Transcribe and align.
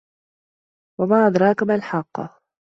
وَما 1.01 1.27
أَدراكَ 1.27 1.63
مَا 1.63 1.75
الحاقَّةُ 1.75 2.41